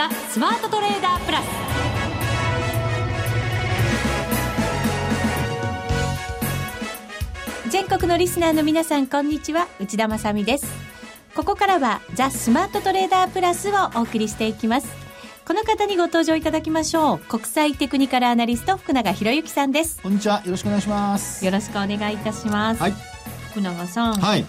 [0.00, 1.44] ザ・スマートトレーダープラス。
[7.68, 9.68] 全国のリスナーの皆さんこんにちは。
[9.78, 10.64] 内田まさです。
[11.34, 14.88] ここからはザ・スマートトレーダープラスをお送りしていきます。
[15.46, 17.18] この方にご登場いただきましょう。
[17.18, 20.00] 国際テクニカルアナリスト福永博之さんです。
[20.02, 20.40] こんにちは。
[20.46, 21.44] よろしくお願いします。
[21.44, 22.94] よろしくお願いいたします、はい。
[23.50, 24.46] 福永さん、はい。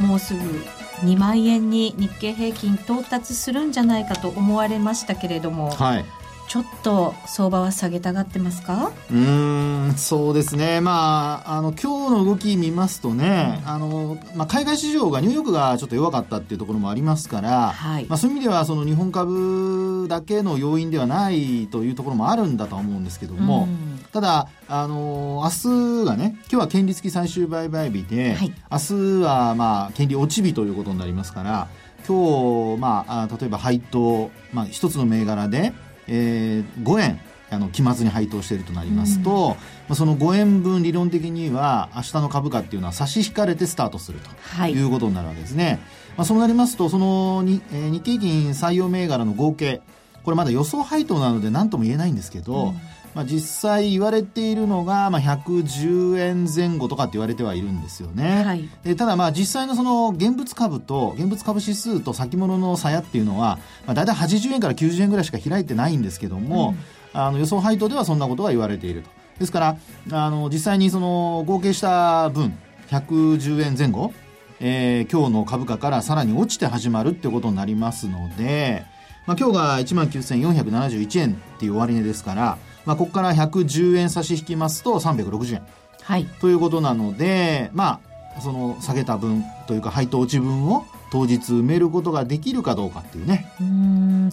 [0.00, 0.64] もうすぐ
[1.02, 6.04] 2万円に日経平均到達するんじゃないかと思われましたけれども、はい。
[6.46, 8.92] ちょっと相場は下げたがってますか？
[9.10, 10.82] うーんそうですね。
[10.82, 18.04] まああの今日の動き見ますとね、あのまあ、海外市場がニューヨークがちょっと弱かったっていうところもありますから、はい。
[18.04, 31.68] まあ、そういう意味ではその日本株だけの要因ではないというところもあるんだとは思うんですけども、うんただ、あの明日がね、今日は権利付き最終売買日で、はい明日は、まあ、権利落ち日ということになりますから、
[32.06, 35.72] 今日、まあ、あ例えば配当、まあ、一つの銘柄で、
[36.06, 39.56] えー5円、あの、期末に配当しているとなりますと、
[39.88, 44.30] まあ、その5円分理論的には、明日の株価っていうのは差し引かれてスタートすると。
[44.40, 45.80] はいいうことになるわけですね。
[46.16, 49.82] まあ、そうなりますと、そのに、えー日経平均採用銘柄の合計、
[50.22, 52.80] これまだ予想配当なので何とも言えないんですけど、うん
[53.14, 58.44] まあ、実際言われているのが、まあ、110円前後とかって言われてはいるんですよね。
[58.44, 66.74] はいでただまあ実際のその現物株と現物株指数と先物の差やっていうのは、まあ、大体80円から90円ぐらいしか開いてないんですけども、
[67.12, 69.10] あの予想配当ではそんなことが言われていると。
[69.38, 69.76] ですから、
[70.12, 72.56] あの実際にその合計した分、
[72.88, 74.12] 110円前後、
[74.60, 78.84] えー今日の株価からさらに落ちて始まるってことになりますので、
[79.26, 85.62] まあ、今日が19,471円っていう終値ですから、まあ、ここから110円差し引きますと360円。
[86.02, 86.26] はい。
[86.40, 88.00] ということなので、ま
[88.36, 93.50] あ、その下げた分というか配当落ち分を当日埋めることができるかどうかっていうね。
[93.60, 94.30] うーん。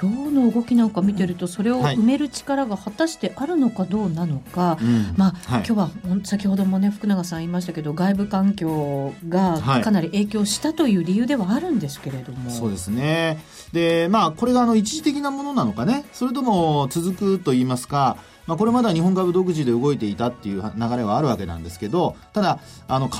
[0.00, 1.96] 今日の動きなんか見てるとそれをはい。
[1.96, 5.14] 埋める力が果たしてあるのかどうなのか、うん。
[5.16, 5.64] まあ、はい。
[5.64, 5.90] 今日は
[6.24, 9.82] 先ほどもね福永さん言いましたけど外部環境がはい。
[9.82, 13.38] かなり影響したという理由ではあるんですけれども、そうですね。
[13.74, 23.16] で、まあ、これがあの一時的なものなのかね、それとも続くと言いますか、まあ、これまでは日本株独自で動いていたっていう流れはあるわけなんですけど、ただ、あの、為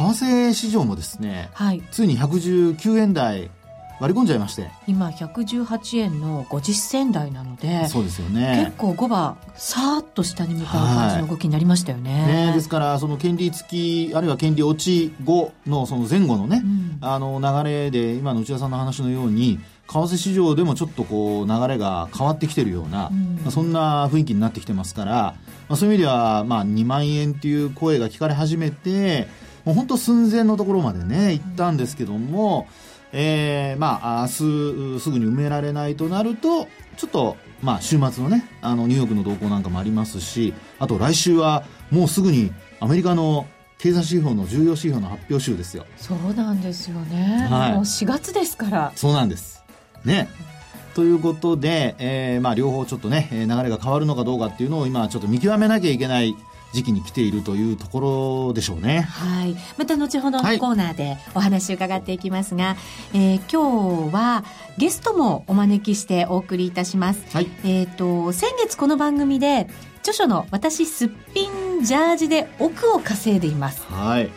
[0.48, 1.82] 替市場もですね、はい。
[1.91, 3.50] ついに119円台
[4.00, 8.72] 割り込んじゃいまして、今118円の50銭台なのでそうですよ結ね。
[8.76, 12.47] 構5番さーっと下に向かう感じの動きになりましたよね。
[12.48, 16.98] ね、ですから、その権利付き、あるいは権利落ち後のその前後のね、うん。
[17.00, 25.37] あの流れで今の内田さんの話のように為替市場でもちょっとこう流れが変わってきてるような、うんまあそんな雰囲気になってきてますから、ま
[25.71, 29.28] あ、そういう意味では、まあ、2万円っていう声が聞かれ始めて
[29.65, 32.67] もう本当寸前のところまでね行ったんですけども、
[33.12, 34.27] えーまあ明
[34.97, 43.47] 日すぐに埋められないとなるとちょっと、まあ、週末のねあのニューヨークの動向なんかもありますしあと来週はもうすぐにアメリカの
[43.78, 45.84] 経済指標の重要指標の発表週ですよ。
[45.97, 49.64] そうなんですよね、はいもう4月ですからそうなんです。
[50.04, 50.28] ね。
[50.94, 56.37] ということで、えーまあ、両方ちょっとね、えー流れが変わるのかどうかっていうのを今ちょっと見極めなきゃいけない
[56.72, 59.03] 時期に来ているというところでしょうね。
[59.03, 62.76] はい、また後ほどのはいコーナーでお話を伺っていきますが、
[63.12, 64.44] えー今日は
[64.78, 67.25] ゲストもお招きしてお送りいたします。
[67.32, 67.48] はい。
[67.65, 69.69] えっ、と先月この番組で
[70.00, 74.31] 著書の私すっぴんジャージで億を稼いでいますはい。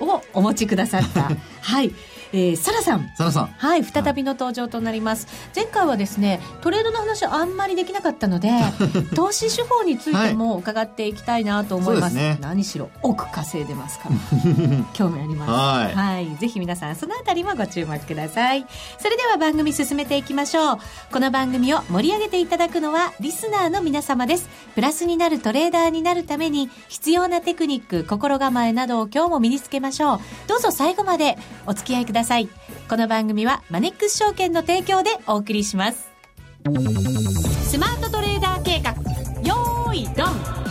[0.00, 1.30] をお持ちくださった
[1.62, 1.92] はい、
[2.34, 3.46] えー、サラさんサラさん。
[3.46, 5.28] はい、再びの登場となります。
[5.54, 8.50] 前回はですね、トレードの話あんまりできなかったので、
[9.14, 12.14] 投資手法についても伺っていきたいなと思います。
[12.14, 14.16] そうですね何しろ、億稼いでますから。
[14.94, 15.96] 興味あります。
[15.96, 18.66] はいぜひ皆さん、そのあたりもご注目ください。
[18.98, 20.78] それでは番組進めていきましょう。
[21.12, 24.48] この番組を盛り上げていただくのは、リスナーの皆様です。
[24.74, 30.20] プラスになるトレーダーになるために、必要なテクニック、心構えなどを今日も身につけましょう。
[30.48, 32.48] どうぞ最後までお付き合いください。
[32.88, 36.10] この番組はマネックス証券の提供でお送りします。
[37.68, 38.92] スマートトレーダー計画、
[39.42, 40.63] よーい、ドン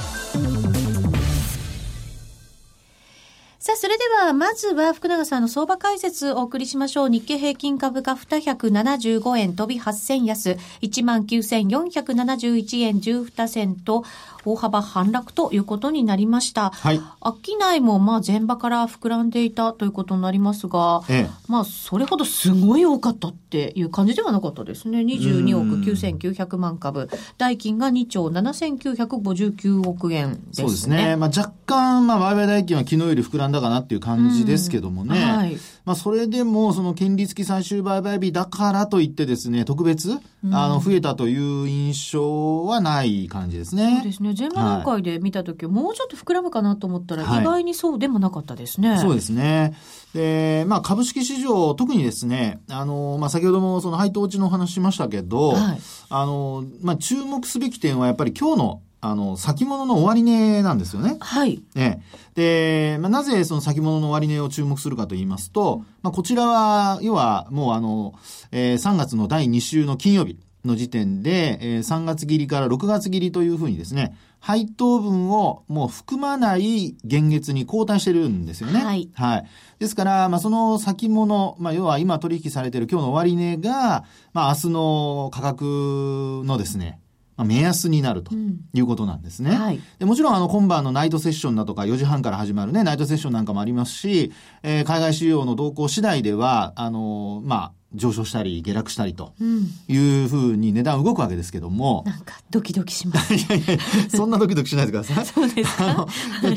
[3.65, 7.09] さあ、それでは、まずは福永さんの相場解説をお送りしましょう。
[7.09, 14.03] 日経平均株価275円飛び8000安、19,471円12銭と、
[14.45, 16.71] 大幅反落ということになりました。
[16.71, 16.99] はい。
[16.99, 24.99] 商いもまあ前場から膨らんでいたということになりますが、ええまあそれほどすごい多かったっていう感じではなかったですね。
[24.99, 27.09] 22億9900万株。
[27.37, 30.53] 代金が2兆7959億円ですね。
[30.53, 31.15] そうですね。
[31.15, 35.17] まあ、若干、まあ、売買代金は昨日より膨らんだかなっていう感じですけどもね。
[35.17, 40.11] うんはいまあ、それでも、その権利付き最終売買日だからといってですね、特別、
[40.51, 43.97] あの、増えたという印象はない感じですね。
[43.97, 44.33] そうですね。
[44.37, 48.97] 前場段階で見たときは、もうちょっと膨らむかなと思ったら、はい意外にそうでもなかったですね。
[48.99, 49.75] そうですね。
[50.13, 55.79] で、まあ、株式市場、特にですね、あの、まあ、先ほどもその配当落ちのお話しましたけど、はい
[56.09, 61.17] あの、まあ、注目すべき点はやっぱり今日の、あの、先物の終値なんですよね。
[61.19, 61.61] はい。
[61.75, 61.99] え
[62.35, 62.93] え。
[62.95, 68.13] で、まあ、なぜその先物の終値を注目するかと言いますと、まあ、こちらは、要はもうあの、
[68.51, 78.85] えー3月の第2週の金曜日の時点で、えー3月切りから6月切りというふうにですね、配当分をもう含まない現月に後退してるんですよね。
[78.85, 79.45] はいはい。
[79.79, 86.99] ですから、まあ、その先物、まあ、要は今取引されている今日の終値が、まあ、明日の価格のですね、
[87.35, 89.55] まあ、目安になるとうんいうことなんですね。
[89.55, 94.31] はいでもちろんあの今晩のナイトセッションだとか4時半から始まるね、ナイトセッションなんかもありますし、
[94.61, 99.67] えー海外市場の動向次第では、あのーまあ、上昇したり下落したりとうん。
[99.87, 103.33] いうふうに値段動くわけですけども、なんか、ドキドキします。
[103.35, 103.77] いやいや、
[104.09, 105.25] そんなドキドキしないでください。
[105.25, 106.07] そうですか？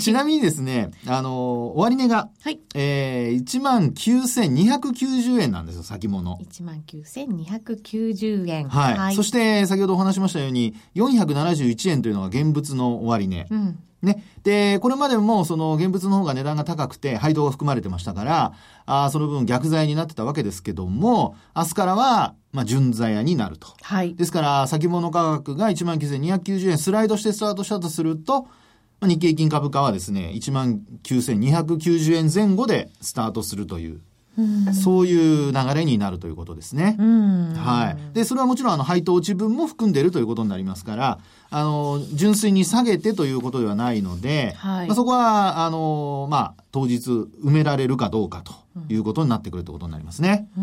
[0.01, 2.59] ちなみにですね、あの、終値が、はい。
[2.75, 6.39] えー、19,290円なんですよ、先物。
[6.51, 8.69] 19,290円。
[8.69, 9.15] はい。
[9.15, 13.47] そして、先ほどお話しましたように、471円というのが現物の終値。
[13.51, 13.79] うん。
[14.07, 14.25] ね。
[14.43, 18.53] で、これまでもその現物の方が値段が高くて配当が含まれてましたから、
[18.87, 23.69] あーその分逆剤になってたわけですけども、明日からは、まあ、純剤屋になると。
[23.83, 24.15] はい。
[24.15, 28.47] ですから、先物価格が19,290円スライドしてスタートしたとすると、
[29.01, 34.01] まあ日経平均株価はですね、19,290円前後でスタートするという、
[34.39, 34.75] うん。
[34.75, 36.97] そういう流れになるということですね。
[36.99, 37.55] うん。
[37.55, 38.15] はい。
[38.15, 41.19] で、それはもちろん、あの、配当落ち分も含んでいるということになりますから、
[41.51, 48.53] あの、純粋に下げてということではないので、はいまあ、そこは、あの、まあ、当日埋められるかどうかと
[48.89, 50.49] いうことになってくるということになりますね。
[50.57, 50.61] う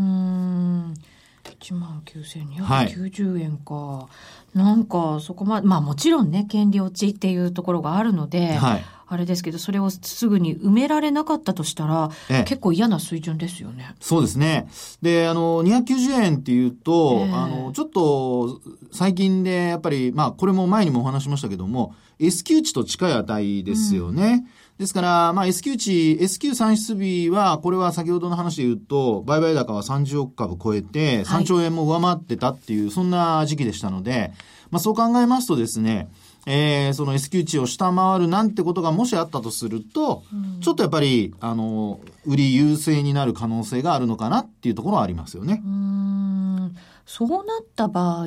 [1.43, 1.83] ーん。
[2.07, 4.07] 19,290円か。
[4.53, 8.85] なんか、そこまで、まあもちろんね、権利落ちっていうところがあるので、はい。
[9.05, 13.95] あれですけど、それをすぐに埋められなかったとしたら、ええ結構嫌な水準ですよね。
[13.99, 14.67] そうですね。
[15.01, 18.61] で、あの、290円っていうと、ええあの、ちょっと、
[18.91, 24.45] 最近で、やっぱり、まあ、これも前にもお話しましたけども、S q 値と近い値ですよね。
[24.83, 34.33] ですから、まあ、S q 値、S q 算出日は、これは先ほどの話で言うと、売買高は30億株超えて、はい3兆円も上回ってたっていう、そんな時期でしたので、
[34.71, 36.09] まあ、そう考えますとですね、
[36.45, 40.23] えーその S q 値を下回るなんてことがもしあったとすると、
[40.59, 45.67] ちょっとやっぱり、あの、売り優勢になる可能性があるのかなっていうところはありますよねう。
[45.67, 46.75] ーん。
[47.05, 48.25] そうなった場合、は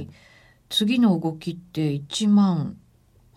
[0.00, 0.08] い
[0.70, 2.76] 次の動きって1万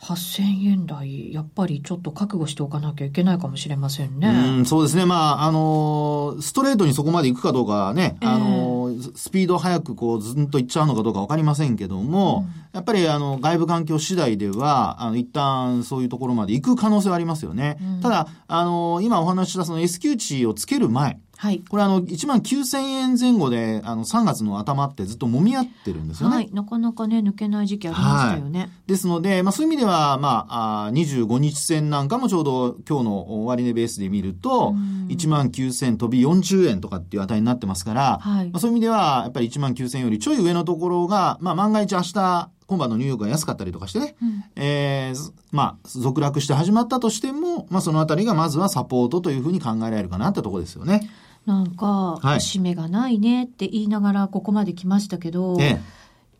[0.01, 4.29] 8000円台、やっぱりちょっと覚悟しておかなきゃいけないかもしれませんね。
[4.29, 5.05] うん、そうですね。
[5.05, 17.77] まあ、あのーストレートにそこまで行くかどうかはね、ええあのースピード速くこう、ずんと行っちゃうのかどうかわかりませんけども、やっぱりあの、外部環境次第では、あの、一旦そういうところまで行く可能性はありますよね。
[17.81, 21.63] うんただ、あのー今お話ししたその S q 値をつける前、はい。
[21.69, 26.35] これあの、1万9000円前後で、あの、3月の頭ってずっと揉み合ってるんですよね。
[26.35, 26.49] はい。
[26.51, 28.69] なかなかね、抜けない時期ありましたよね。
[28.87, 51.09] ですので、まあそういう意味では、まあ、あー25日線なんかもちょうど今日の終値ベースで見るとうん、1万9000飛び40円とかっていう値になってますから、はいまあそういう意味では、やっぱり1万9000よりちょい上のところが、まあ万が一明日、今晩のニューヨークが安かったりとかしてね、うんえーずまあ、続落して始まったとしても、まあそのあたりがまずはサポートというふうに考えられるかなってところですよね。
[51.47, 52.39] なんか、はい。
[52.39, 55.79] 締めがないねって言いながらここまで来ましたけど、え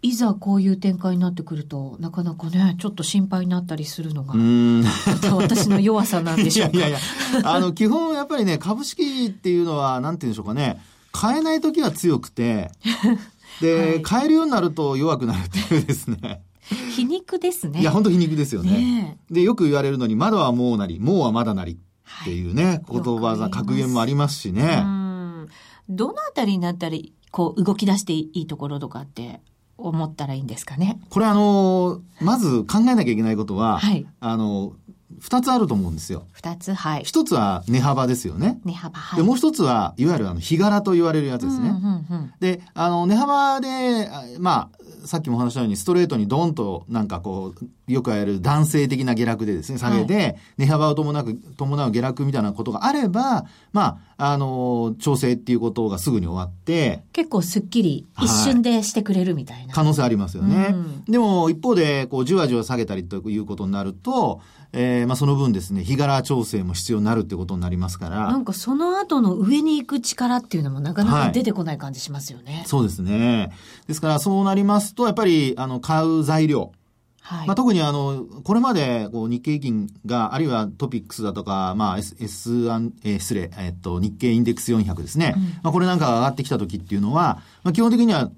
[0.01, 4.33] いざこういう展開になってくると、なかなかね、ちょっと心配になったりするのが、
[5.33, 6.99] 私の弱さなんでいしょういやいや、
[7.45, 10.79] あの、基本やっぱりね、株式っていうのは、なんて言うんでしょうかね、
[11.11, 12.69] 買えない時は強くて、
[13.61, 14.01] で、はい。
[14.03, 16.41] 買えるようになると弱くなるっていうですね。
[16.95, 17.79] 皮肉ですね。
[17.79, 18.71] いや、本当皮肉ですよね。
[18.71, 22.81] ねで、よく言われるのに、窓はもうなり、もうはまだなりっていうね、はい。
[22.91, 24.83] 言葉が、格言もありますしえね。
[25.89, 25.95] うん。
[25.95, 26.97] どのあたりになったら、
[27.31, 29.41] こう、動き出していいところとかって
[29.77, 30.99] 思ったらいいんですかね？
[31.09, 34.73] これあの、まず考えなきゃいけないことは、はいあの、
[35.19, 36.27] 二つあると思うんですよ。
[36.31, 37.03] 二つ、はい。
[37.03, 38.59] 一つは値幅ですよね。
[38.65, 39.19] 値幅、はい。
[39.19, 41.69] で、もう一つは、いわゆるあの、日柄と言われるやつですね。
[41.69, 59.73] うんうんうんで、あの、値幅で、あまあ、さっきもお話したように、ストレートにドンとなんかこう、よくある男性的な下落でですね、下げで、値幅を伴う、伴う下落みたいなことがあれば、まあ、あの、調整っていうことがすぐに終わって、結構すっきり一瞬でしてくれるみたいな。
[59.73, 60.67] 可能性ありますよね。
[60.71, 64.41] うんでも、一方で、こう、じわじわ下げたりということになると、
[64.73, 72.63] えーまあ、その分ですね、日柄調整も必要になるってことになりますから、なんかその後の上に行く力っていうのもなかなはいか出てこない感じしますよね。
[72.67, 73.51] そうですね。
[73.87, 76.73] ですから、そうなりますと、やっぱり、あの、買う材料、
[77.27, 77.47] はい。
[77.47, 82.51] まあ、特にあの、これまでこう日経平均が、あるいはトピックスだとか、まあ、S、S
[83.03, 85.33] えー失礼、えっと、日経インデックス400ですね。
[85.35, 88.31] うんまあ、これなんかが上がってきた時っていうのは、まあ、基本的には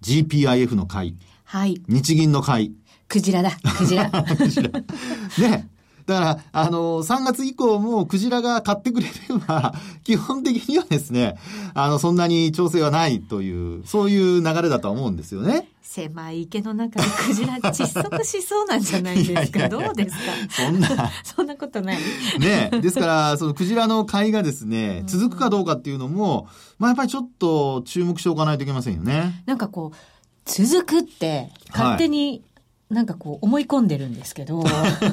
[0.00, 1.82] GPIF の買い、はい。
[1.86, 2.74] 日銀の買い、
[3.08, 4.10] クジラだ、クジラ。
[5.38, 5.68] ね。
[6.06, 9.12] だから、あの、3月以降もクジラが買ってくれれ
[9.46, 11.36] ば、 基本的にはですね、
[11.72, 15.68] あの、そんなに調整はないという、そういう流れだとは思うんですよね。
[15.82, 19.68] 狭い池の中でクジラ窒息しそうなんじゃないですか。
[19.70, 20.64] どうですか？
[20.66, 20.88] そんな、
[21.22, 21.98] そんなことない。
[22.40, 22.70] ね。
[22.82, 29.42] ですから、そのクジラの買いがですね、続くかどうかっていうのも、まあ、やっぱりちょっと注目しておかないといけませんよね。
[29.46, 29.96] なんかこう、
[30.44, 32.42] 続くって、勝手に、
[32.90, 34.62] なんかこう思い込んでるんですけど、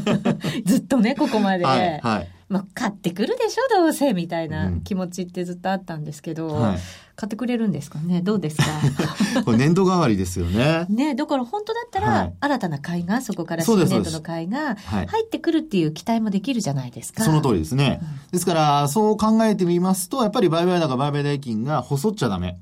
[0.66, 1.66] ずっとね、ここまで。
[1.66, 2.28] はい、はい。
[2.50, 6.80] まあ、買ってくるでしょ、どうせ、みたいなうん気持ちってずっとあったんですけど、はい
[7.14, 8.22] 買ってくれるんですかね？
[8.24, 8.64] どうですか？
[9.46, 10.86] これ年度代わりですよね。
[10.90, 17.24] ねだから本当だったら、はい新たな買いが、そこから新年度の買いがはい入ってくるっていう期待もできるじゃないですか。
[17.24, 18.02] その通りですね。
[18.32, 22.58] ですから、そう考えてみますと、やっぱり売買高、売買代金が細っちゃダメ。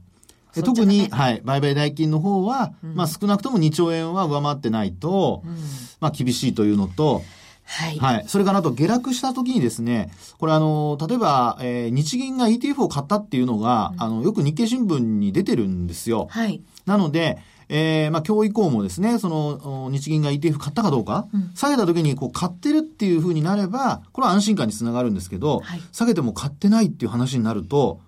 [0.53, 5.55] 特に、はい、売買代金の方は、うんまあ少なくとも2兆円は上回ってないと、うん
[5.99, 7.23] まあ厳しいというのと、
[7.69, 7.99] はい。
[7.99, 8.25] はい。
[8.27, 16.27] それからあと下落した時にですね、これあの、例えば、えー日銀が ETF を買ったっていうのが、あの、よく日経新聞に出てるんですよ。
[16.31, 16.61] はい。
[16.85, 17.37] なので、
[17.69, 28.01] えーまあ今日以降もですね、その、お日銀が ETF 買ったかどうか、うん下げた時にこう買ってるっていう風になれば、これは安心感につながるんですけど、はい下げても買ってないっていう話になると、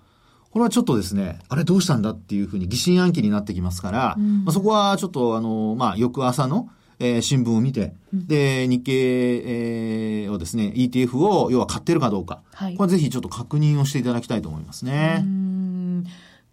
[0.52, 4.44] これはちょっとですね、あれどうしたんだっていう風に疑心暗鬼になってきますから、うん。
[4.44, 8.92] まあ、そこはちょっとあの、まあ翌朝の、えー新聞を見て、で、日経、
[10.24, 12.76] えーをですね、ETF を要は買ってるかどうか、はい。
[12.76, 15.20] これぜひちょっと確認をしていただきたいと思いますうね。
[15.20, 16.04] ん。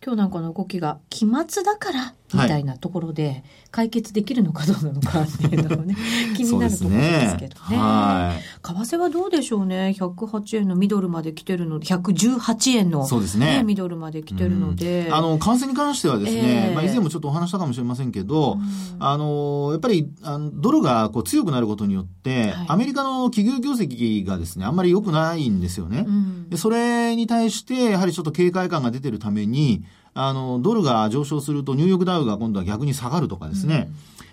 [0.05, 5.97] 今日なんかの動きが期末だからみたいなところで解決できるのかどうなのかっていうのもね
[6.37, 7.77] 気になるところですけどね。
[7.77, 8.43] はい。
[8.67, 9.95] 為替はどうでしょうね。
[9.99, 15.09] 108円のミドルまで来てるので、118円の、そうですねミドルまで来てるので。
[15.11, 18.63] あの、為替に関してはですね、ええまあ、以前もちょっとお話したかもしれませんけど、うん
[18.99, 26.05] あの、やっぱり、あのドルがこう強くなることによって、はいアメリカの企業業績がですね、あんまり良くないんですよね。
[26.07, 29.85] うんでそれに対して、やはりちょっと警戒感が出てるために、
[30.21, 33.89] あの、ドルが上昇するとニューヨークダウが今度は逆に下がるとかですね、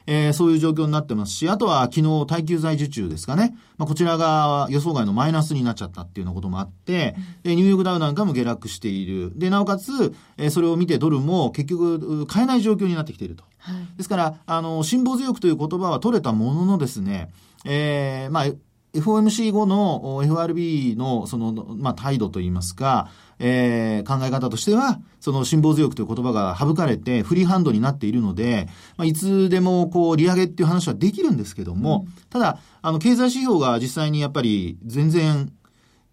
[0.08, 3.56] えーそういう状況になってますし、あとは昨日耐久財受注ですかね。
[3.78, 9.32] まあ、こちらが予想外のマイナスになっちゃったっていうようなこともあって、でニューヨークダウなんかも下落している。
[9.36, 13.44] で、なおかつ、えーそれを見てドルも結局う買えない状況になってきていると。
[13.60, 17.32] はいですから、あの、辛抱強くという言葉は取れたもののですね、
[17.66, 18.46] えーまあ、
[18.96, 23.10] FOMC 後のお FRB のその、まあ、態度といいますか、
[23.40, 35.52] えー考え方としては、その辛抱強くという言葉が省かれてフリーハンドになっているので、まあ、いつでもこう利上げっていう話はできるんですけども、ただ、あの、経済指標が実際にやっぱり全然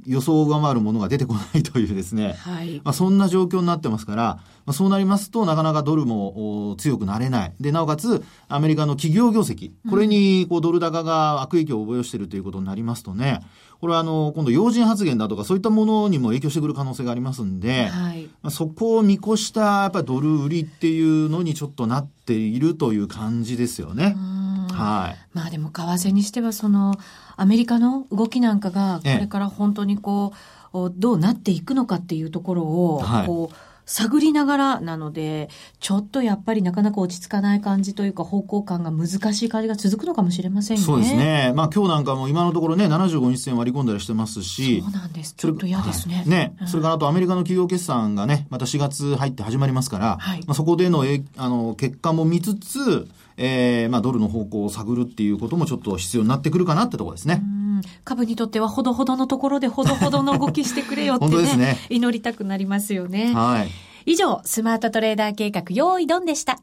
[0.06, 2.80] 予想を上回るものが出てこないというですね、はい。
[2.84, 4.22] まあ、そんな状況になってますから、
[4.64, 7.52] まあ、そうなりますと、なかなかドルもお強くなれない。
[7.60, 13.40] で、なおかつ、アメリカの企業業績、これにこうドル高が悪影響を及ぼしているということになりますとね、
[13.80, 18.28] これはあの、今度要人発言だとかそういったものにも影響してくる可能性がありますんで、はい。
[18.40, 24.16] まあ、そこを見越したやっぱりドル売りっていうのにちょっとなっているという感じですよね。
[24.72, 25.16] はい。
[25.32, 26.94] まあでも為替にしてはその
[27.36, 30.32] アメリカの動きなんかがこええれから本当にこ
[30.72, 35.48] うおどうなっていくのかっていうところをはいこう探りながらなので
[35.80, 40.82] ちょっとやっぱりなかなか落ち着かない感じというか方向感が難しい感じが続くのかもしれませんね。
[40.82, 41.14] そうです。
[41.14, 41.52] ね。
[41.54, 45.34] まあ今日なんかも今のところね、75日線割り込んだりしてますし、そうなんです。
[45.36, 46.16] ちょっと嫌ですね。
[46.16, 57.40] はいね、うんそれからあとアメリカの企業決算がね、また4月入って始まりますから、はいまあ、そこでのえあの結果も見つつ、えーまあ、ドルの方向を探るっていうこともちょっと必要になってくるかなってところですね。
[57.42, 57.62] うん
[58.04, 63.32] 株にとってはほどほどのところでほどほどの動きしてくれよってね ね祈りたくなりますよね。
[63.34, 63.70] はい。
[64.04, 66.60] 以上、スマートトレーダー計画、用意ドンでした。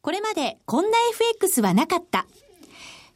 [0.00, 2.26] これまでこんな FX はなかった。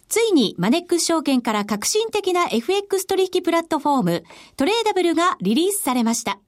[0.09, 4.25] ついにマネックス証券から革新的な FX 取引プラットフォーム、
[4.57, 6.39] トレーダブルがリリースされました。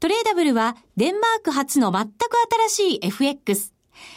[0.00, 2.10] トレーダブルはデンマーク発の全く
[2.68, 3.75] 新しい FX。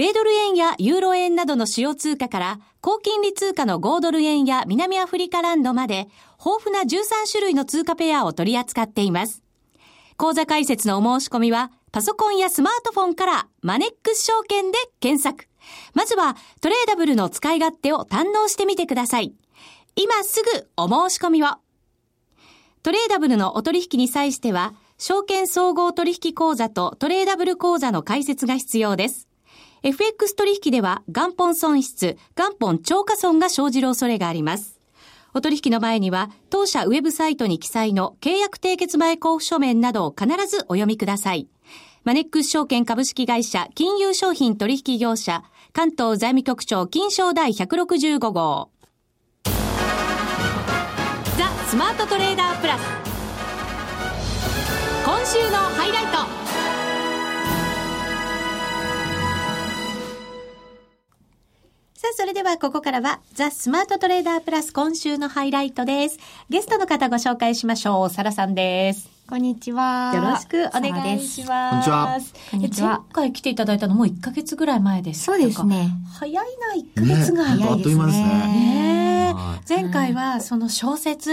[0.00, 6.08] 米ドル円やユーロ円などの主要通貨から、高金利通貨の5ドル円や南アフリカランドまで、
[6.42, 9.42] 豊富な13種類の通貨ペアを取り扱っています。
[10.16, 15.50] 講座解説のお申し込みは、パソコンやスマートフォンからマネックス証券で検索。
[15.92, 19.34] まずはトレーダブルの使い勝手を堪能してみてください。
[19.96, 21.48] 今すぐお申し込みを。
[22.82, 29.29] トレーダブルのお取引に際しては、証券総合取引口座とトレーダブル口座の開設が必要です。
[29.82, 34.78] FX 取引では元本損失、元本超過損が生じる恐れがあります。
[35.32, 41.48] お取引の前には、当社ウェブサイトに記載の契約締結前交付書面などを必ずお読みください。
[42.04, 48.70] マネックス証券株式会社金融商品取引業者関東財務局長金賞第165号。
[49.44, 49.50] ザ・
[51.68, 52.82] スマートトレーダープラス。
[55.04, 56.39] 今週のハイライト。
[62.00, 66.18] さあ、それではここからは、ザ・スマートトレーダープラス今週のハイライトです。
[66.48, 68.08] ゲストの方ご紹介しましょう。
[68.08, 69.10] サラさんです。
[69.28, 70.10] こんにちは。
[70.14, 71.82] よろしくお願いします。
[71.82, 72.22] こんにちは。
[72.52, 72.88] こんにちは。
[72.88, 75.90] 前回来ていただいたのもう1ヶ月ぐらい前ですそうですね。
[76.18, 76.42] 早いな、
[76.74, 77.44] 1ヶ月が。
[77.44, 78.06] 早いですね。
[78.06, 78.79] ね
[79.68, 81.30] 前回はその小説、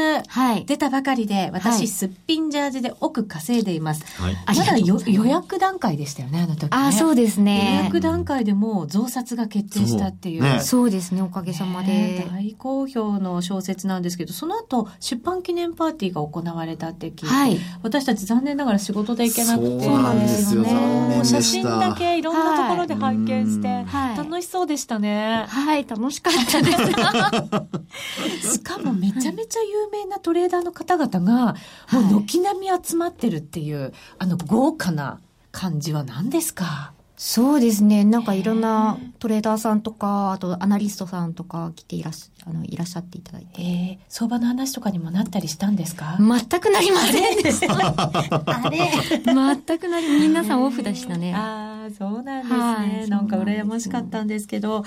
[0.65, 4.03] 出たばかりで、私、すっぴんジャージで奥稼いでいます。
[4.21, 6.69] はい、まだ予約段階でしたよね、あの時、ね。
[6.71, 7.77] あ、そうですね。
[7.79, 10.61] 予約段階でも増刷が決定したっていう。
[10.61, 10.87] そう。
[10.89, 12.27] ですね、おかげさまで。
[12.29, 17.57] 大好評の小説なんですけど、その後、出版記念パーティーが行われたって聞いて、はい。
[17.83, 19.83] 私たち残念ながら仕事で行けなくて。
[19.83, 20.61] そうなんですよ。
[20.63, 25.45] ね写真だけいろんなところで拝見して、はい、楽しそうでしたね。
[25.47, 26.77] はい楽しかったです
[28.41, 31.55] しかもめちゃめちゃ有名なトレーダーの方々が
[31.91, 35.19] もう軒並み集まってるっていう、あの豪華な
[35.51, 36.93] 感じは何ですか？
[37.19, 38.05] そうですね。
[38.05, 43.59] なんかいろんなトレーダーさんとか、あとアナリストさんとか来ていらっしあのいらっしゃっていただいて。
[43.59, 46.15] えー、相場の話とかにもなったりしたんですか？
[46.19, 47.73] 全くなりませんでした。
[48.45, 48.77] あれ？
[49.25, 51.33] 全くなり、皆さんオフでしたね。
[51.33, 52.59] ああ、そうなんですね。
[52.59, 54.83] はい、なんか羨ましかったんですけど、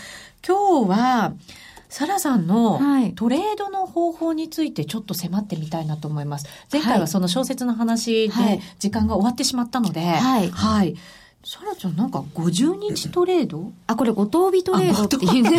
[0.46, 1.32] 今日は、
[1.90, 2.80] サラさんの
[3.16, 6.46] トレードの方法についてちょっと迫ってみたいなと思います。
[6.72, 10.50] 前回はその小説の話で時間が終わってしまったので、はい。
[10.50, 10.96] はい
[11.42, 13.72] サラちゃんなんか50日トレード？
[13.86, 15.58] あ、これ五等日トレードっていうね。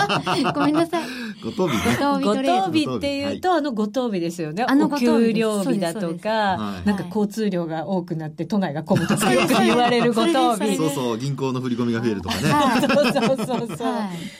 [0.54, 1.04] ごめんなさい。
[1.44, 1.82] 五等日ね。
[2.24, 4.64] 五等日っていうと、あの五等日ですよね。
[4.66, 10.76] あのお給料日だとか、なんか交通量が多くなって都内が混むとかよく言われる五等日。
[10.78, 12.40] そうそう、銀行の振り込みが増えるとかね。
[12.88, 13.94] そうそうそうそう。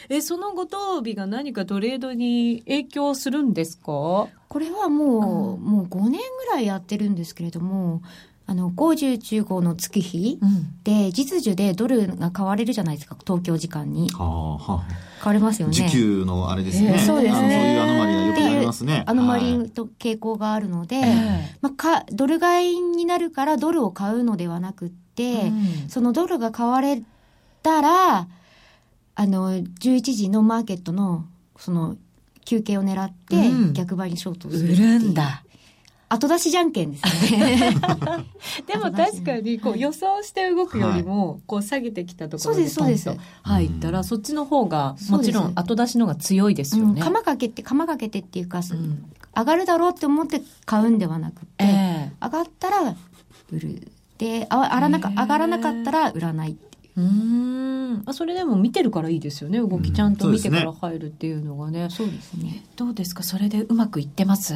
[0.09, 4.29] え、その五等日が何かトレードに影響するんですか？
[4.49, 6.19] これはもう、もう5年ぐ
[6.55, 8.01] らいやってるんですけれども、
[8.51, 10.41] あの、50、15の月日
[10.83, 14.09] で、実需でドルが買われるじゃないですか、東京時間に。
[14.09, 15.75] はあ、買われますよね。
[15.75, 16.93] 時給のあれですね。
[16.93, 17.43] えー、そうですね。
[17.43, 19.05] そういうアノマリがよくありますね。
[19.07, 21.03] アノマリと傾向があるので、
[21.61, 25.51] まあ、か、ドル買いになるからドルを買うのではなくって、
[25.83, 27.03] うん、そのドルが買われ
[27.63, 28.29] たら、
[29.15, 31.27] あの、11時のマーケットの、
[31.59, 31.99] その、
[32.47, 33.37] 休憩を狙って、
[33.75, 35.43] 逆張りショートする、うん、売るんだ。
[36.11, 37.75] 後出しじゃんけんですね。
[38.67, 43.17] でも確かにこう予想して動くよりも、こう下げてきたところでポンと。
[43.43, 47.01] 入ったら、そっちの方がもちろん後出しのが強いですよね。
[47.03, 48.61] 釜かけて、釜かけてっていうか、
[49.37, 52.97] 上がるだろうって思って買うんではなくて、上がったら
[53.53, 53.93] 売る。
[54.17, 56.57] で、あらなか上がらなかったら売らない
[56.97, 57.01] う。
[57.01, 58.03] ん。
[58.07, 59.61] あそれでも見てるからいいですよね。
[59.61, 62.65] 動きちゃんと見てから入るっていうのがね、そうですね。
[62.77, 63.23] どうですか？
[63.23, 64.55] それでうまくいってます？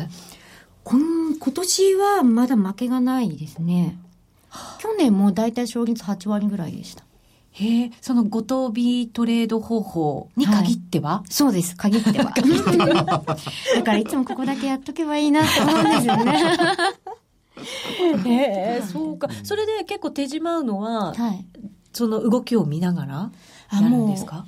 [0.85, 1.01] 今
[1.39, 3.99] 今年はまだ負けがないですね。
[4.79, 7.05] 去年も大体勝率8割ぐらいでした。
[7.53, 12.33] へえ、そのご当日トレード方法に限っては、はい、そうです、限っては。
[13.77, 16.33] だからいつもここだけやっとけばいいなって思うんですよね。
[18.27, 19.29] へえ、そうか。
[19.45, 21.47] それで結構手じまうのは、はい、
[21.93, 23.31] その動きを見ながら
[23.73, 24.47] やるんですか？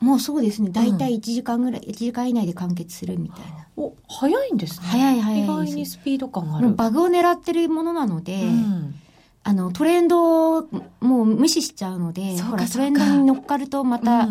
[0.00, 0.70] もうそうですね。
[0.70, 3.65] 大体1時間ぐらい、うん、1時間以内で完結するみたいな。
[3.76, 4.86] お、早いんですね。
[4.86, 5.44] 早い早い。
[5.44, 6.74] 意外にスピード感がある。
[6.74, 8.94] バグを狙ってるものなので、うん、
[9.42, 10.68] あの、トレンドを
[11.00, 14.28] もう無視しちゃうので、ほら、トレンドに乗っかるとまた、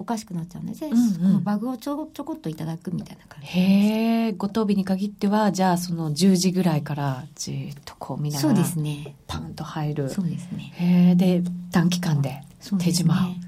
[0.00, 10.08] おかしくなっちゃうんで、でうんうんこのバグをちょちょこっといただくみたいな感じへえ、ご当日に限っては、じゃあその10時ぐらいからじーっとこう見ながら、そうですねパンと入る。
[10.08, 13.47] そうですねへえ、で、短期間でそうですね手島。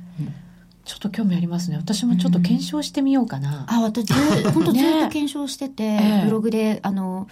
[0.91, 1.77] ちょっと興味ありますね。
[1.77, 3.65] 私もちょっと検証してみようかな。
[3.69, 4.15] あ私ず
[4.51, 6.25] 本当ずっねと検証してて、ええ。
[6.25, 7.29] ブログであの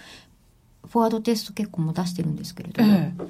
[0.87, 3.23] フォワードテスト結構も出してるんですけれど、ええ。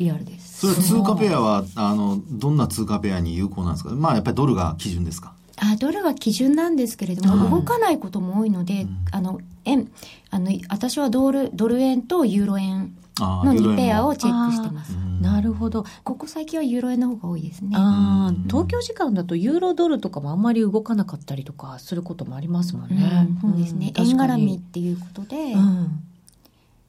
[0.00, 0.66] リアルです。
[0.66, 3.90] それ通貨ペアは、あの、どんな通貨ペアに有効なんですか？
[3.90, 5.32] まあ、やっぱりドルが基準ですか？
[5.56, 9.90] あドルが基準なんですけれども、うん動かないことも多いので、あの円
[10.30, 14.92] あの私はドルドル円とユーロ円あの2ユーロ円もペアをチェックしてます。
[14.94, 15.20] うん。
[15.22, 15.84] なるほど。
[16.04, 17.70] ここ最近はユーロ円の方が多いですね。
[17.74, 18.34] あうん。
[18.44, 23.02] ー東京時間だとユーロドルとかもあんまり動かなかったりとかすることもありますもんうね。
[23.22, 23.38] ん。
[23.40, 24.06] そうですね、うん。
[24.06, 26.00] 円絡みっていうことで、うん。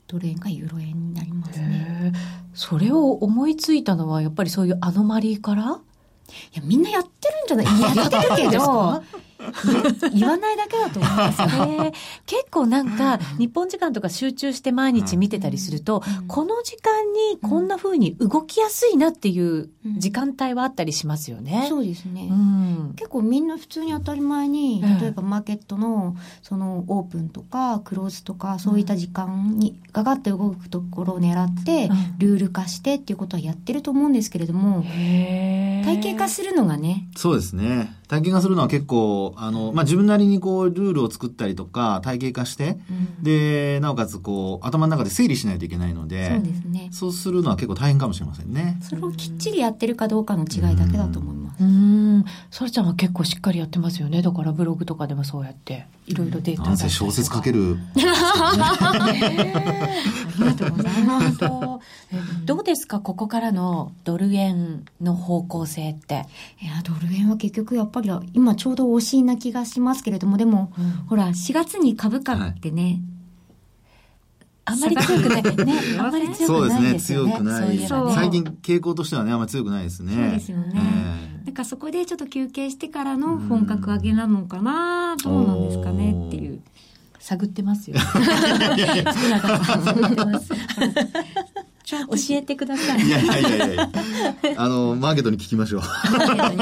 [0.08, 2.12] ドル円がユーロ円になりますね。
[2.12, 5.80] へえそれを思いついたのはやっぱりそういうアノマリーから？
[6.54, 7.96] いやみんなやってるんじゃない？
[7.98, 9.04] やってるけど
[9.40, 11.92] 言 言わないだけだと思いますよへえ
[12.26, 16.28] 結構なんか日本時間とか集中して毎日見てたりすると、うん。
[16.28, 21.66] この時間にこんな風に動きやすいなっていう時間帯はあったりしますよね。
[21.70, 22.94] そうですね、うん。
[22.96, 25.02] 結構みんな普通に当たり前にええ。
[25.02, 32.18] 例えばマーケットのそのオープンとかクローズとかそういった時間にガガッと動くところを狙ってうん。
[32.18, 37.99] ルール化してっていうことはやってると思うんですけれども体系化するのがねそうですね。
[38.10, 42.78] 体系化するのは結構、あの、まあ、自分なりにこう、ルールを作ったりとか、体系化して、
[43.22, 48.80] で、なおかつこう、頭の中で整理しないといけないので、そうですねそうするのは結構大変かもしれませんね。
[48.82, 52.26] それをきっちりやってるかどうかの違いだけだと思いますうん。
[52.50, 54.22] そらちゃんは結構しっかりやってますよね。
[54.24, 57.78] だからブログとかでもそうやっていろいろデータなんせ小説書ける。
[57.96, 59.12] あ
[60.40, 61.80] りがとうございますど
[62.46, 63.00] どうですか？
[63.00, 66.26] ここからのドル円の方向性って。
[66.62, 67.99] いやドル円は結局やっぱり
[68.34, 73.02] 今ちょうど惜しいな気がしますけれどもでも、うんほら4月に株価ってね、
[74.66, 75.44] あんまり強くない。
[75.66, 75.74] ね。
[75.98, 76.94] あんまり強くないそうですね。
[76.94, 77.32] ですよね。
[77.32, 77.88] 強くない。
[77.88, 80.14] そういね最近傾向としてはね、あんまり強くないですね。
[80.14, 85.16] そうですよねええなんかそこでちょっと休憩してからの本格上げなのかな？
[85.24, 86.28] どうなんですかね？
[86.28, 86.60] っていう
[87.18, 87.98] 探ってますよ。
[87.98, 90.54] 福永さん探ってます。
[91.98, 93.02] 教えてください。
[93.02, 93.90] いやいやいやいや
[94.58, 95.82] あの、マーケットに聞きましょう。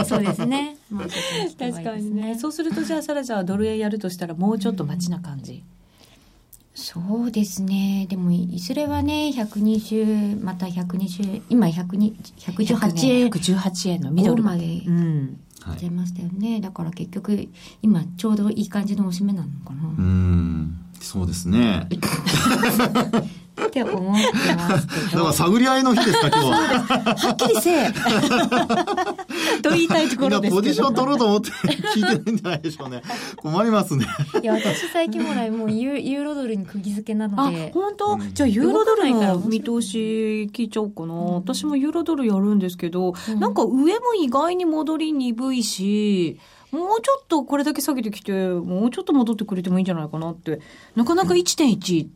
[0.05, 0.97] そうですねいい
[1.57, 2.37] 確かですにね。
[2.39, 5.63] そうするとじゃあサラちゃんはドル円やるとしたらもうちょっと待ちな感じ。
[6.73, 15.39] そうですねでもいずれはね120また120今120 118円118円のミドルまでうん。
[15.61, 17.49] はい出ましたよね、だから結局
[17.81, 20.77] 今ちょうどいい感じのおしめなのかな、うーん。
[21.01, 21.89] そうですね。
[23.65, 26.57] って思ってますけだかどら探り合いの日ですか、今日は。
[27.15, 27.91] はっきりせえ
[29.61, 30.55] と言いたいところですけど。
[30.55, 33.01] ポジション取ろうと思って聞いてないんじゃないでしょうね。
[33.37, 34.05] 困りますね。
[34.41, 41.13] いや私最近ほらもうユーユーロドルに釘付けなのあで、本当、うんじゃあユーロドルの見通し聞いちゃおうかな。
[41.13, 46.39] 私もユーロドルやるんですけど、うんなんか上も意外に戻り鈍いし、
[46.71, 50.59] もうちょっとこれだけ下げてきて、もうちょっと戻ってくれてもいいんじゃないかなって。
[50.95, 52.07] なかなか1.1、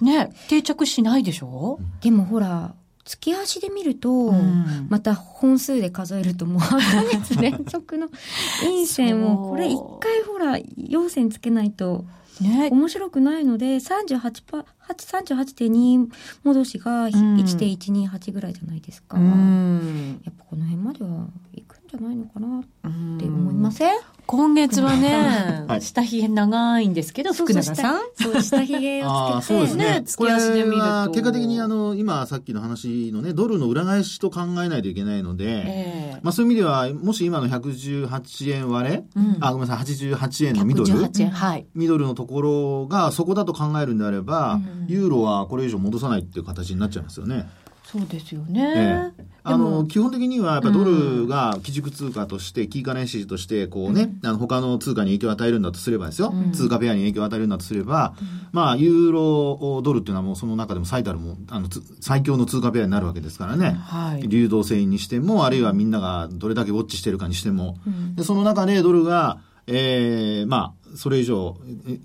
[0.00, 4.86] ね、定着しないでしょ、でもほら月足で見ると、うん。
[4.90, 8.08] また本数で数えるともう8ヶ月連続の
[8.60, 12.04] 陰線をこれ一回ほら陽線つけないと
[12.40, 16.08] ね、面白くないので38パ38.2
[16.44, 17.08] 戻しがん。
[17.08, 20.20] 1.128ぐらいじゃないですか、うん。
[20.24, 23.96] やっぱこの辺までは行くんじゃないのかなっって思いません、
[24.28, 25.80] 今月はね、はい。
[25.80, 28.00] 下髭長いんですけど、福永さん。
[28.14, 29.84] そう下髭ああ、をつけて そうですね。
[29.84, 36.20] ね月足で見るとこれは結果的にあの、今さっきの話のね、ドルの裏返しと考えないといけないので、ええ。
[36.22, 39.36] まあそういう意味では、もし今の118円割れ、うん。
[39.40, 41.66] あ、ごめんなさい、88円のミドル、118円、はい。
[41.74, 44.86] ミドルのところがそこだと考えるんであれば、うん。
[44.88, 47.48] ユーロはこれ以上戻さないっていう形になっちゃいますよね。
[47.90, 49.12] そうですよえね。
[49.18, 56.52] えあの、基本的にはやっぱドルが基軸通貨として、キーカレンシーとして、こうね、あの、他の通貨に影響を与えるんだとすればですよ、うん。
[56.52, 58.14] 通貨ペアに影響を与えるんだとすれば、
[58.52, 63.70] まあ、ユーロドルっていうのはもうその中でも最たるも、あの、つ最強の通貨ペアになるわけですからね。
[63.70, 64.28] はい。
[64.28, 68.16] 流動性にしても、あるいはみんながどれだけウォッチしてるかにしても、うん。
[68.16, 71.98] でその中でドルが、えーまあ、それ以上、え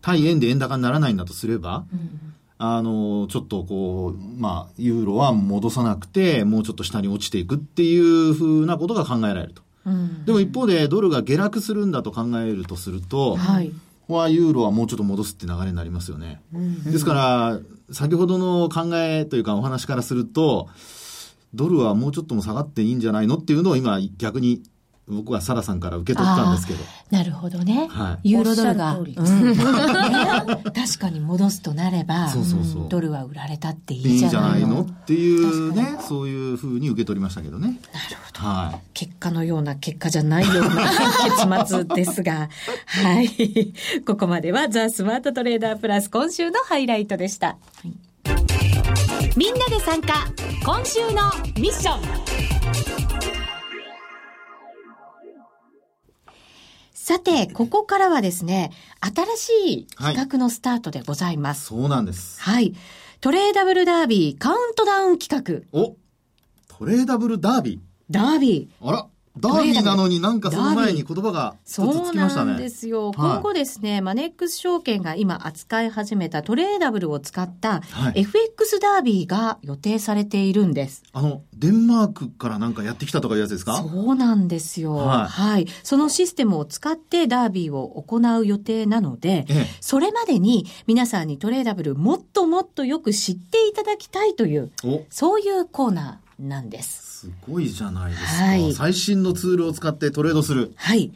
[0.00, 1.84] 対円で円高にならないんだとすれば、
[2.58, 9.62] あの、ちょっとこう、まあ、ユーロは戻さなくて、もうちょっと下に落ちていくっていうふうなことが考えられると。
[9.86, 13.72] うんでも一方で、ドルが下落するんだと考えるとすると、はい。
[14.08, 16.40] はユーロはもうちょっと戻すって流れになりますよね。
[16.84, 20.68] ですから、先ほどの考えというかお話からすると、
[21.54, 24.62] ドルはもうちょっとも下がっていいんじゃないのっていうのを今逆に
[25.08, 26.84] 僕はサラさんから受け取ったんですけど。
[27.10, 27.88] なるほどね。
[27.90, 28.98] はユーロドルが。
[28.98, 29.56] うんね
[30.74, 37.68] 確かに戻すとなれば、そうそうそうドルは売られたっていいいいじゃないいのっていうね、そういうふうに受け取りましたけどね。
[37.68, 38.48] なるほど。
[38.48, 38.80] はい。
[38.94, 40.88] 結果のような結果じゃないような
[41.56, 42.48] 結末ですが、
[42.86, 43.72] はい。
[44.06, 47.56] ここまではザ・スマートトレーダープラス今週のハイライトでした。
[49.36, 50.26] みんなで参加、
[50.64, 53.07] 今週のミッション。
[57.08, 61.64] さて、ここからはですね、新しい企画のスタートでございます。
[61.64, 62.38] そうなんです。
[62.38, 62.74] はい。
[63.22, 65.80] トレーダブルダービーカウントダウン企画。
[65.80, 65.96] お
[66.68, 68.84] トレーダブルダービダービー。
[68.84, 68.88] ー。
[68.90, 69.06] あら
[69.40, 72.52] ダービーなのになんかその前に言葉が一つそうつきましたね。
[72.52, 73.06] なんですよ。
[73.06, 81.02] はい今後ですね、マネックス証券が今扱い始めたトレーダブルを使ったはい FX ダービーが予定されているんです。
[81.12, 83.76] あの、デンマークからなんかやってきたとかいうやつですか？
[83.76, 84.94] そうなんですよ。
[84.96, 85.66] はいはい。
[85.82, 89.66] そのシステムを使ってダービーを行う予定なので、ええ。
[89.80, 97.08] それまでに皆さんにトレーダブルもっともっとよく知っていただきたいという、おそういうコーナーなんです。
[97.20, 100.72] すごいじゃないですか、はい最新のツールを使ってトレードする。
[100.76, 101.12] はい。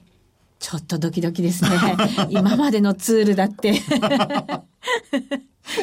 [0.59, 1.71] ちょっとドキドキですね。
[2.31, 3.81] 今までのツールだって。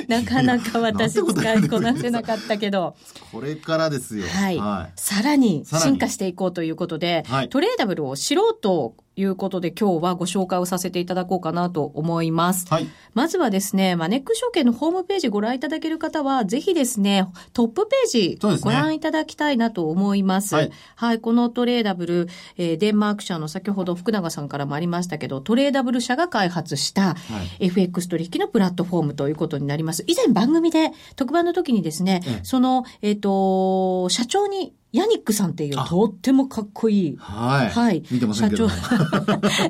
[0.08, 2.95] なかなか私使いこなせなかったけど。
[3.32, 4.28] これからですよ。
[4.28, 4.58] はい。
[4.58, 12.66] はさらにさらに進化していこうということで、はいトレーダブルを知ろうということで今日はご紹介をさせていただこうかなと思います。
[12.70, 12.88] はい。
[13.14, 20.56] まずはですね、マネック証券のホームページご覧いただける方は、ぜひですね、トップページご覧いただきたいなと思います。
[20.56, 21.20] ははいい。
[21.20, 22.28] このトレーダブル、
[22.58, 27.16] えーデンマーク社の先ほど福永さんからもありましたけど、トレーダブル社が開発した、
[27.60, 30.04] FX 取引のプラットフォームということになります。
[30.08, 35.86] 以前番組で特番の時にですね、ええその、えっ、と、社長にヤニックさんっていうあ。
[35.86, 37.15] とってもかっこいい。
[37.17, 37.69] はい。
[37.69, 38.04] はい。
[38.10, 38.69] 見てませんけども。
[38.69, 38.78] 社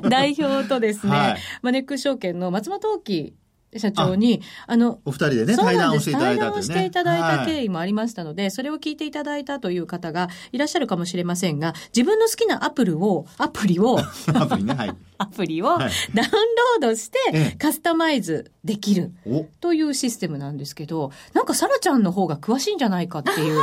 [0.02, 0.08] 長。
[0.08, 1.36] 代表とですね、はい。
[1.62, 3.34] マネックス証券の松本大樹
[3.78, 6.60] 社長に、あの、お二人でね、対談をしていただいたというね。
[6.60, 14.00] 談をしていただいたはい経緯もありましたので、それを聞いていただいたという方がいらっしゃるかもしれませんが、自分の好きなアプリを、アプリを、
[14.34, 14.94] アプリね、はい。
[15.18, 19.12] アプリをはいダウンロードしてええカスタマイズできる。
[19.26, 23.62] おというシステムなんですけど、なんかサラちゃんの方が詳しいんじゃないかっていう。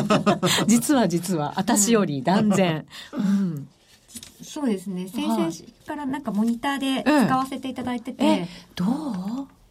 [0.66, 2.86] 実は実は、私より断然。
[3.12, 3.68] うん
[4.42, 5.06] そうですね。
[5.06, 5.52] 先はい々
[5.90, 8.88] からなんかモニターでええ使わせていただいてて、え、どう？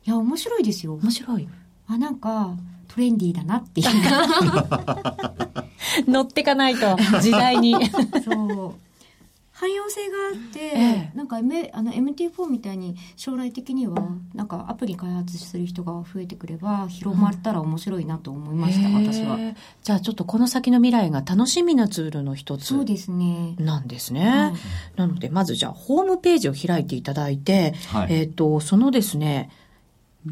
[0.06, 0.96] いや、面白いですよ。
[0.96, 1.48] 面白い。
[1.88, 2.54] あ、なんか、
[2.90, 3.88] トレンディーだなっていう。
[6.12, 7.74] 乗ってかないと、時代に。
[8.26, 8.74] そう。
[9.60, 13.98] 汎用性があって、ええなんか、M、あの MT4 みたいに将来的には、
[14.34, 19.38] なんかアプリ開発する人が増えてくれば、広まったら面白いなと思いました、へー私は。
[19.84, 23.56] じゃあちょっとこの先の未来が楽しみなツールの一つそうですね。
[23.60, 24.30] なんですね。
[24.30, 24.54] はい
[24.96, 29.50] なので、まずじゃあホームページを開いていただいて、はいえっ、と、そのですね、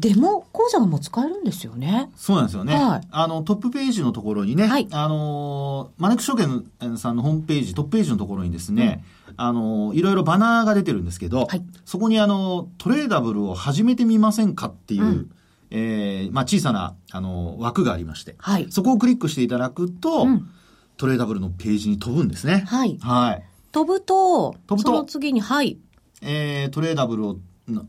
[0.00, 2.10] デモ講座がもう使えるんですよね。
[2.16, 2.74] そうなんですよね。
[2.74, 9.04] はいあの、トップページのところにね、はいあのー、マネックス証券さんのホームページ、トップページのところにですね、
[9.36, 15.30] あのー、いろいろバナーが出てるんですけど、はいそこにあの、トレーダブルを始めてみませんかっていう、うん
[15.70, 18.66] えーまあ、小さな、あのー枠がありまして、はい。
[18.70, 20.50] そこをクリックしていただくと、うん
[20.96, 22.64] トレーダブルのページに飛ぶんですね。
[22.66, 22.98] はい。
[23.00, 23.44] はい。
[23.70, 25.78] 飛ぶと、飛ぶとその次に、はい。
[26.22, 27.36] えートレーダブルを、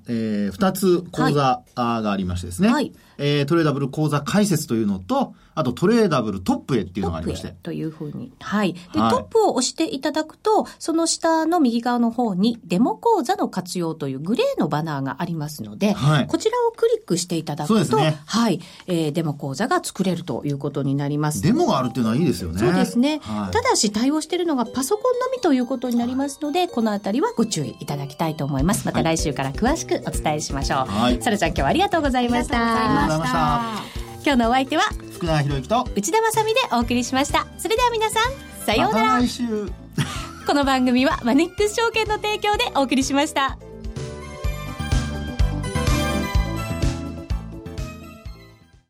[0.08, 2.94] えー、2つ講座がありましてですね、はい。
[3.18, 7.54] えートレーダブル講座解説というのと、あとトレーダブルトップへっていうのがありまして。
[7.63, 8.32] というふうに。
[8.39, 8.74] はい。
[8.93, 21.41] で、はいトップを押していただくと、その下の右側の方に、デモ講座の活用というグレーのバナーがありますので、はいこちらをクリックしていただくと、ねはい、えーデモ講座が作れるということになります。
[21.41, 22.60] デモがあるっていうのはいいですよね。
[22.60, 28.86] そうですね、はいただし対応しているのがパソコンのみということになりますので、このあたりはご注意いただきたいと思います。
[28.86, 30.80] また来週から詳しくお伝えしましょう。
[30.88, 32.58] はいさらちゃん今日はありがとうございました。
[32.58, 37.47] ありがとうございました今日のお相手は福永博之と、内田まさみでお送りしました。
[37.58, 38.34] それでは皆さん、
[38.65, 39.05] さようなら。
[39.13, 39.71] また来週。
[40.47, 43.58] この番組はマネックス証券の提供でお送りしました。